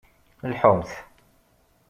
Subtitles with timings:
[0.51, 0.89] Lḥumt.